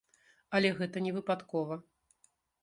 Але 0.59 0.71
гэта 0.79 1.03
не 1.09 1.11
выпадкова. 1.19 1.79